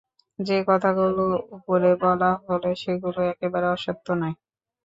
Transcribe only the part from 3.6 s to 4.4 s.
অসত্য নয়।